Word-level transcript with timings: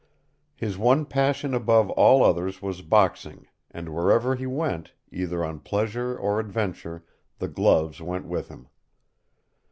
His 0.55 0.79
one 0.79 1.05
passion 1.05 1.53
above 1.53 1.91
all 1.91 2.23
others 2.23 2.59
was 2.59 2.81
boxing, 2.81 3.45
and 3.69 3.93
wherever 3.93 4.33
he 4.35 4.47
went, 4.47 4.93
either 5.11 5.45
on 5.45 5.59
pleasure 5.59 6.17
or 6.17 6.39
adventure, 6.39 7.05
the 7.37 7.47
gloves 7.47 8.01
went 8.01 8.25
with 8.25 8.47
him. 8.49 8.67